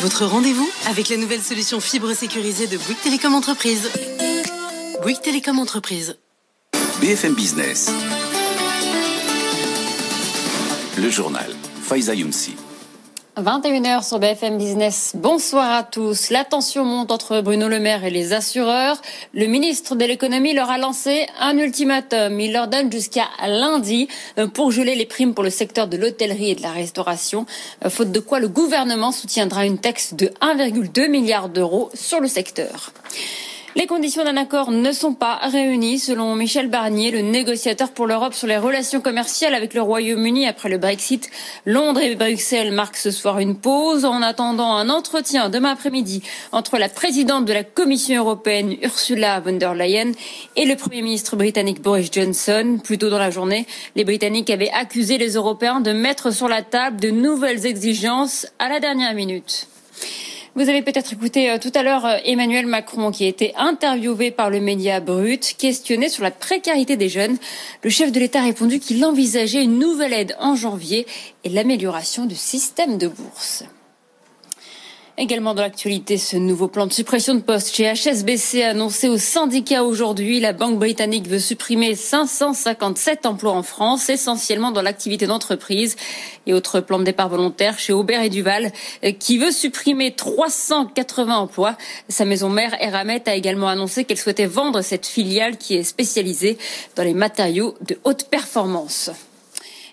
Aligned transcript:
Votre 0.00 0.26
rendez-vous 0.26 0.68
avec 0.86 1.08
la 1.08 1.16
nouvelle 1.16 1.42
solution 1.42 1.80
fibre 1.80 2.12
sécurisée 2.12 2.68
de 2.68 2.76
Bouygues 2.76 3.00
Télécom 3.02 3.34
Entreprise. 3.34 3.90
Bouygues 5.02 5.20
Télécom 5.20 5.58
Entreprise. 5.58 6.16
BFM 7.00 7.34
Business. 7.34 7.90
Le 10.96 11.10
journal. 11.10 11.50
Faiza 11.82 12.14
Younsi. 12.14 12.54
21h 13.42 14.06
sur 14.06 14.18
BFM 14.18 14.58
Business. 14.58 15.12
Bonsoir 15.14 15.72
à 15.72 15.84
tous. 15.84 16.30
La 16.30 16.44
tension 16.44 16.84
monte 16.84 17.12
entre 17.12 17.40
Bruno 17.40 17.68
Le 17.68 17.78
Maire 17.78 18.04
et 18.04 18.10
les 18.10 18.32
assureurs. 18.32 19.00
Le 19.32 19.46
ministre 19.46 19.94
de 19.94 20.04
l'économie 20.04 20.54
leur 20.54 20.70
a 20.70 20.78
lancé 20.78 21.26
un 21.38 21.56
ultimatum. 21.56 22.40
Il 22.40 22.52
leur 22.52 22.66
donne 22.66 22.90
jusqu'à 22.90 23.28
lundi 23.46 24.08
euh, 24.38 24.48
pour 24.48 24.72
geler 24.72 24.96
les 24.96 25.06
primes 25.06 25.34
pour 25.34 25.44
le 25.44 25.50
secteur 25.50 25.86
de 25.86 25.96
l'hôtellerie 25.96 26.50
et 26.50 26.54
de 26.56 26.62
la 26.62 26.72
restauration. 26.72 27.46
Euh, 27.84 27.90
faute 27.90 28.10
de 28.10 28.20
quoi 28.20 28.40
le 28.40 28.48
gouvernement 28.48 29.12
soutiendra 29.12 29.66
une 29.66 29.78
taxe 29.78 30.14
de 30.14 30.26
1,2 30.40 31.08
milliard 31.08 31.48
d'euros 31.48 31.90
sur 31.94 32.20
le 32.20 32.26
secteur. 32.26 32.92
Les 33.76 33.86
conditions 33.86 34.24
d'un 34.24 34.38
accord 34.38 34.70
ne 34.70 34.92
sont 34.92 35.12
pas 35.12 35.36
réunies, 35.42 35.98
selon 35.98 36.34
Michel 36.34 36.68
Barnier, 36.68 37.10
le 37.10 37.20
négociateur 37.20 37.90
pour 37.90 38.06
l'Europe 38.06 38.32
sur 38.32 38.46
les 38.46 38.56
relations 38.56 39.02
commerciales 39.02 39.54
avec 39.54 39.74
le 39.74 39.82
Royaume-Uni 39.82 40.46
après 40.46 40.70
le 40.70 40.78
Brexit. 40.78 41.30
Londres 41.66 42.00
et 42.00 42.16
Bruxelles 42.16 42.72
marquent 42.72 42.96
ce 42.96 43.10
soir 43.10 43.38
une 43.40 43.56
pause 43.56 44.06
en 44.06 44.22
attendant 44.22 44.72
un 44.72 44.88
entretien 44.88 45.50
demain 45.50 45.72
après-midi 45.72 46.22
entre 46.50 46.78
la 46.78 46.88
présidente 46.88 47.44
de 47.44 47.52
la 47.52 47.62
Commission 47.62 48.22
européenne, 48.22 48.74
Ursula 48.82 49.40
von 49.40 49.58
der 49.58 49.74
Leyen, 49.74 50.12
et 50.56 50.64
le 50.64 50.74
Premier 50.74 51.02
ministre 51.02 51.36
britannique 51.36 51.82
Boris 51.82 52.10
Johnson. 52.10 52.78
Plus 52.82 52.96
tôt 52.96 53.10
dans 53.10 53.18
la 53.18 53.30
journée, 53.30 53.66
les 53.96 54.04
Britanniques 54.04 54.50
avaient 54.50 54.70
accusé 54.70 55.18
les 55.18 55.34
Européens 55.34 55.80
de 55.80 55.92
mettre 55.92 56.30
sur 56.30 56.48
la 56.48 56.62
table 56.62 57.00
de 57.00 57.10
nouvelles 57.10 57.66
exigences 57.66 58.46
à 58.58 58.70
la 58.70 58.80
dernière 58.80 59.14
minute. 59.14 59.68
Vous 60.58 60.68
avez 60.68 60.82
peut-être 60.82 61.12
écouté 61.12 61.52
euh, 61.52 61.58
tout 61.58 61.70
à 61.76 61.84
l'heure 61.84 62.04
euh, 62.04 62.16
Emmanuel 62.24 62.66
Macron 62.66 63.12
qui 63.12 63.24
a 63.24 63.28
été 63.28 63.54
interviewé 63.54 64.32
par 64.32 64.50
le 64.50 64.58
média 64.58 64.98
Brut, 64.98 65.54
questionné 65.56 66.08
sur 66.08 66.24
la 66.24 66.32
précarité 66.32 66.96
des 66.96 67.08
jeunes. 67.08 67.36
Le 67.84 67.90
chef 67.90 68.10
de 68.10 68.18
l'État 68.18 68.40
a 68.40 68.46
répondu 68.46 68.80
qu'il 68.80 69.04
envisageait 69.04 69.62
une 69.62 69.78
nouvelle 69.78 70.12
aide 70.12 70.34
en 70.40 70.56
janvier 70.56 71.06
et 71.44 71.48
l'amélioration 71.48 72.26
du 72.26 72.34
système 72.34 72.98
de 72.98 73.06
bourse. 73.06 73.62
Également 75.20 75.52
dans 75.52 75.62
l'actualité, 75.62 76.16
ce 76.16 76.36
nouveau 76.36 76.68
plan 76.68 76.86
de 76.86 76.92
suppression 76.92 77.34
de 77.34 77.40
postes 77.40 77.74
chez 77.74 77.92
HSBC 77.92 78.62
annoncé 78.62 79.08
aux 79.08 79.18
syndicats 79.18 79.82
aujourd'hui. 79.82 80.38
La 80.38 80.52
banque 80.52 80.78
britannique 80.78 81.26
veut 81.26 81.40
supprimer 81.40 81.96
557 81.96 83.26
emplois 83.26 83.50
en 83.50 83.64
France, 83.64 84.10
essentiellement 84.10 84.70
dans 84.70 84.80
l'activité 84.80 85.26
d'entreprise. 85.26 85.96
Et 86.46 86.54
autre 86.54 86.78
plan 86.78 87.00
de 87.00 87.04
départ 87.04 87.30
volontaire 87.30 87.80
chez 87.80 87.92
Aubert 87.92 88.22
et 88.22 88.28
Duval, 88.28 88.70
euh, 89.02 89.10
qui 89.10 89.38
veut 89.38 89.50
supprimer 89.50 90.12
380 90.14 91.36
emplois. 91.36 91.76
Sa 92.08 92.24
maison 92.24 92.48
mère, 92.48 92.80
Eramet, 92.80 93.28
a 93.28 93.34
également 93.34 93.66
annoncé 93.66 94.04
qu'elle 94.04 94.18
souhaitait 94.18 94.46
vendre 94.46 94.82
cette 94.82 95.08
filiale 95.08 95.56
qui 95.56 95.74
est 95.74 95.82
spécialisée 95.82 96.58
dans 96.94 97.02
les 97.02 97.14
matériaux 97.14 97.74
de 97.88 97.98
haute 98.04 98.28
performance. 98.30 99.10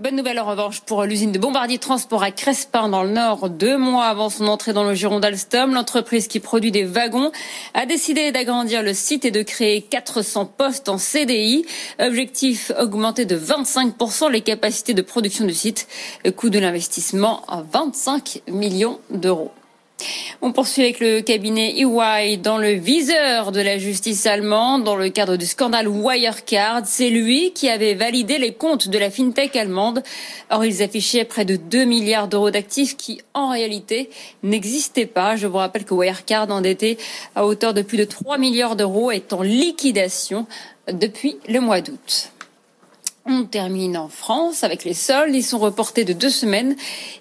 Bonne 0.00 0.14
nouvelle 0.14 0.38
en 0.38 0.44
revanche 0.44 0.80
pour 0.82 1.02
l'usine 1.02 1.32
de 1.32 1.40
Bombardier 1.40 1.78
Transport 1.78 2.22
à 2.22 2.30
Crespin 2.30 2.88
dans 2.88 3.02
le 3.02 3.10
Nord. 3.10 3.50
Deux 3.50 3.76
mois 3.76 4.04
avant 4.04 4.30
son 4.30 4.46
entrée 4.46 4.72
dans 4.72 4.84
le 4.84 4.94
giron 4.94 5.18
d'Alstom, 5.18 5.74
l'entreprise 5.74 6.28
qui 6.28 6.38
produit 6.38 6.70
des 6.70 6.84
wagons 6.84 7.32
a 7.74 7.84
décidé 7.84 8.30
d'agrandir 8.30 8.84
le 8.84 8.94
site 8.94 9.24
et 9.24 9.32
de 9.32 9.42
créer 9.42 9.82
400 9.82 10.46
postes 10.56 10.88
en 10.88 10.98
CDI. 10.98 11.66
Objectif 11.98 12.70
augmenter 12.78 13.24
de 13.24 13.36
25% 13.36 14.30
les 14.30 14.42
capacités 14.42 14.94
de 14.94 15.02
production 15.02 15.44
du 15.44 15.54
site. 15.54 15.88
Coût 16.36 16.50
de 16.50 16.60
l'investissement 16.60 17.42
à 17.48 17.62
25 17.62 18.42
millions 18.46 19.00
d'euros. 19.10 19.50
On 20.40 20.52
poursuit 20.52 20.82
avec 20.82 21.00
le 21.00 21.20
cabinet 21.20 21.80
EY 21.80 22.36
dans 22.36 22.58
le 22.58 22.70
viseur 22.70 23.50
de 23.50 23.60
la 23.60 23.76
justice 23.76 24.24
allemande 24.24 24.84
dans 24.84 24.94
le 24.94 25.08
cadre 25.08 25.36
du 25.36 25.46
scandale 25.46 25.88
Wirecard. 25.88 26.82
C'est 26.84 27.10
lui 27.10 27.52
qui 27.54 27.68
avait 27.68 27.94
validé 27.94 28.38
les 28.38 28.52
comptes 28.52 28.88
de 28.88 28.98
la 28.98 29.10
fintech 29.10 29.56
allemande. 29.56 30.00
Or, 30.50 30.64
ils 30.64 30.80
affichaient 30.80 31.24
près 31.24 31.44
de 31.44 31.56
2 31.56 31.84
milliards 31.84 32.28
d'euros 32.28 32.52
d'actifs 32.52 32.96
qui, 32.96 33.20
en 33.34 33.50
réalité, 33.50 34.10
n'existaient 34.44 35.06
pas. 35.06 35.34
Je 35.34 35.48
vous 35.48 35.56
rappelle 35.56 35.84
que 35.84 35.94
Wirecard, 35.94 36.48
endetté 36.52 36.98
à 37.34 37.44
hauteur 37.44 37.74
de 37.74 37.82
plus 37.82 37.98
de 37.98 38.04
3 38.04 38.38
milliards 38.38 38.76
d'euros, 38.76 39.10
est 39.10 39.32
en 39.32 39.42
liquidation 39.42 40.46
depuis 40.86 41.36
le 41.48 41.58
mois 41.58 41.80
d'août. 41.80 42.30
On 43.30 43.44
termine 43.44 43.98
en 43.98 44.08
France 44.08 44.64
avec 44.64 44.84
les 44.84 44.94
soldes. 44.94 45.34
Ils 45.34 45.44
sont 45.44 45.58
reportés 45.58 46.06
de 46.06 46.14
deux 46.14 46.30
semaines. 46.30 46.76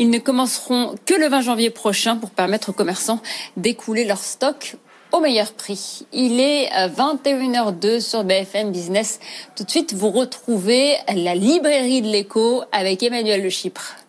Ils 0.00 0.10
ne 0.10 0.18
commenceront 0.18 0.96
que 1.06 1.14
le 1.14 1.28
20 1.28 1.42
janvier 1.42 1.70
prochain 1.70 2.16
pour 2.16 2.30
permettre 2.30 2.70
aux 2.70 2.72
commerçants 2.72 3.20
d'écouler 3.56 4.04
leur 4.04 4.18
stock 4.18 4.74
au 5.12 5.20
meilleur 5.20 5.52
prix. 5.52 6.04
Il 6.12 6.40
est 6.40 6.70
21h02 6.88 8.00
sur 8.00 8.24
BFM 8.24 8.72
Business. 8.72 9.20
Tout 9.54 9.62
de 9.62 9.70
suite, 9.70 9.94
vous 9.94 10.10
retrouvez 10.10 10.96
la 11.14 11.36
librairie 11.36 12.02
de 12.02 12.08
l'écho 12.08 12.64
avec 12.72 13.04
Emmanuel 13.04 13.40
Le 13.40 13.50
Chypre. 13.50 14.01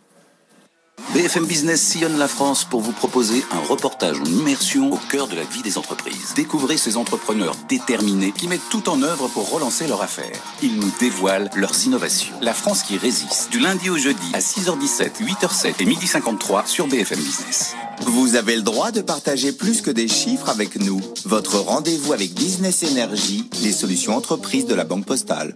BFM 1.11 1.45
Business 1.45 1.81
sillonne 1.81 2.17
la 2.17 2.27
France 2.27 2.63
pour 2.63 2.81
vous 2.81 2.91
proposer 2.91 3.45
un 3.51 3.59
reportage 3.59 4.19
en 4.19 4.25
immersion 4.25 4.91
au 4.91 4.97
cœur 4.97 5.27
de 5.27 5.35
la 5.35 5.43
vie 5.43 5.61
des 5.61 5.77
entreprises. 5.77 6.33
Découvrez 6.35 6.77
ces 6.77 6.97
entrepreneurs 6.97 7.55
déterminés 7.69 8.31
qui 8.31 8.47
mettent 8.47 8.69
tout 8.71 8.89
en 8.89 9.03
œuvre 9.03 9.27
pour 9.27 9.51
relancer 9.51 9.85
leur 9.85 10.01
affaire. 10.01 10.35
Ils 10.63 10.79
nous 10.79 10.91
dévoilent 10.99 11.51
leurs 11.55 11.85
innovations. 11.85 12.33
La 12.41 12.53
France 12.53 12.81
qui 12.81 12.97
résiste, 12.97 13.51
du 13.51 13.59
lundi 13.59 13.91
au 13.91 13.97
jeudi 13.97 14.31
à 14.33 14.39
6h17, 14.39 15.21
8h07 15.21 15.73
et 15.81 15.85
12h53 15.85 16.65
sur 16.65 16.87
BFM 16.87 17.19
Business. 17.19 17.75
Vous 18.01 18.35
avez 18.35 18.55
le 18.55 18.63
droit 18.63 18.91
de 18.91 19.01
partager 19.01 19.51
plus 19.51 19.81
que 19.81 19.91
des 19.91 20.07
chiffres 20.07 20.49
avec 20.49 20.79
nous. 20.79 20.99
Votre 21.25 21.59
rendez-vous 21.59 22.13
avec 22.13 22.33
Business 22.33 22.83
Energy, 22.83 23.47
les 23.61 23.71
solutions 23.71 24.15
entreprises 24.15 24.65
de 24.65 24.73
la 24.73 24.83
Banque 24.83 25.05
Postale. 25.05 25.55